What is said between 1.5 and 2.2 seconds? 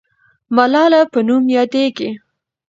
یادېږي.